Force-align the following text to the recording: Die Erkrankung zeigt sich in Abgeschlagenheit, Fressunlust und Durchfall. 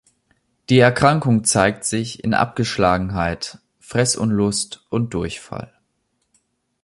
Die 0.69 0.79
Erkrankung 0.79 1.43
zeigt 1.43 1.83
sich 1.85 2.23
in 2.23 2.33
Abgeschlagenheit, 2.33 3.59
Fressunlust 3.77 4.83
und 4.89 5.13
Durchfall. 5.13 5.75